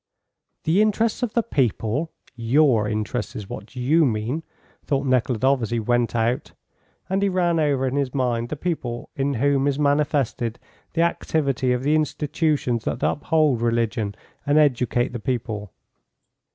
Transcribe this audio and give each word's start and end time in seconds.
"The 0.63 0.81
interests 0.81 1.21
of 1.21 1.33
the 1.33 1.43
people! 1.43 2.11
Your 2.35 2.89
interests 2.89 3.35
is 3.35 3.47
what 3.47 3.75
you 3.75 4.03
mean!" 4.03 4.41
thought 4.83 5.05
Nekhludoff 5.05 5.61
as 5.61 5.69
he 5.69 5.79
went 5.79 6.15
out. 6.15 6.53
And 7.07 7.21
he 7.21 7.29
ran 7.29 7.59
over 7.59 7.85
in 7.85 7.97
his 7.97 8.11
mind 8.11 8.49
the 8.49 8.55
people 8.55 9.11
in 9.15 9.35
whom 9.35 9.67
is 9.67 9.77
manifested 9.77 10.57
the 10.93 11.03
activity 11.03 11.71
of 11.71 11.83
the 11.83 11.93
institutions 11.93 12.83
that 12.85 13.03
uphold 13.03 13.61
religion 13.61 14.15
and 14.43 14.57
educate 14.57 15.13
the 15.13 15.19
people. 15.19 15.71